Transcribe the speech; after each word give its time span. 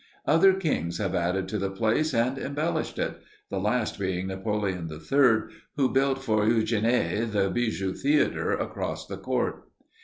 Other 0.25 0.53
kings 0.55 0.97
have 0.97 1.13
added 1.13 1.47
to 1.49 1.59
the 1.59 1.69
place 1.69 2.11
and 2.11 2.35
embellished 2.39 2.97
it; 2.97 3.21
the 3.51 3.59
last 3.59 3.99
being 3.99 4.25
Napoleon 4.25 4.89
III, 4.91 5.55
who 5.75 5.91
built 5.93 6.17
for 6.23 6.43
Eugénie 6.43 7.31
the 7.31 7.51
bijou 7.51 7.93
theater 7.93 8.51
across 8.51 9.05
the 9.05 9.17
court. 9.17 9.67